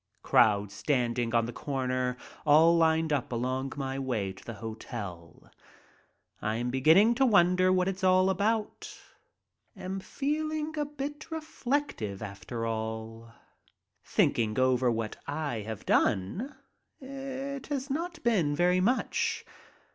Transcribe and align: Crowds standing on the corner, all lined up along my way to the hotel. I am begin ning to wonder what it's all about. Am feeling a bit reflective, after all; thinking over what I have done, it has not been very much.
Crowds 0.23 0.73
standing 0.73 1.35
on 1.35 1.45
the 1.45 1.53
corner, 1.53 2.17
all 2.43 2.75
lined 2.75 3.13
up 3.13 3.31
along 3.31 3.71
my 3.77 3.99
way 3.99 4.33
to 4.33 4.43
the 4.43 4.55
hotel. 4.55 5.51
I 6.41 6.55
am 6.55 6.71
begin 6.71 6.97
ning 6.97 7.13
to 7.17 7.25
wonder 7.27 7.71
what 7.71 7.87
it's 7.87 8.03
all 8.03 8.31
about. 8.31 8.99
Am 9.77 9.99
feeling 9.99 10.75
a 10.75 10.85
bit 10.85 11.29
reflective, 11.29 12.23
after 12.23 12.65
all; 12.65 13.31
thinking 14.03 14.57
over 14.57 14.89
what 14.89 15.17
I 15.27 15.57
have 15.67 15.85
done, 15.85 16.55
it 16.99 17.67
has 17.67 17.91
not 17.91 18.23
been 18.23 18.55
very 18.55 18.79
much. 18.81 19.45